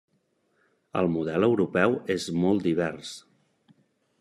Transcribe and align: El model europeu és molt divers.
El 1.01 1.09
model 1.17 1.45
europeu 1.49 1.95
és 2.15 2.27
molt 2.45 2.67
divers. 2.69 3.15